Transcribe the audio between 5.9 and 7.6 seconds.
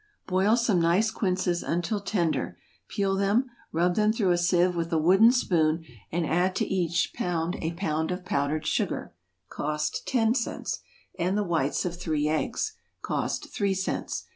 and add to each pound